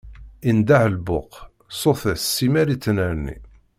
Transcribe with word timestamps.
Indeh 0.49 0.87
lbuq, 0.95 1.31
ṣṣut-is 1.75 2.23
simmal 2.35 2.69
ittnerni. 2.75 3.37